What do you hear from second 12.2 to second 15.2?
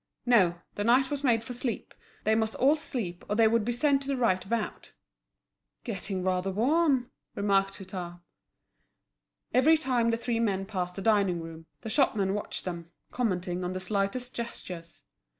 watched them, commenting on the slightest gestures.